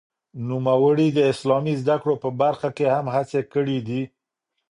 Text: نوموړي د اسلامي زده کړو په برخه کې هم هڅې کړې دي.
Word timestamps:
نوموړي 0.49 1.07
د 1.13 1.19
اسلامي 1.31 1.73
زده 1.81 1.95
کړو 2.01 2.15
په 2.23 2.29
برخه 2.41 2.69
کې 2.77 2.85
هم 2.95 3.05
هڅې 3.15 3.41
کړې 3.53 3.77
دي. 3.87 4.01